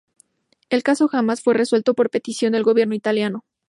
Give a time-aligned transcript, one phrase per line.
[0.71, 3.45] El caso jamás fue resuelto por petición del gobierno italiano.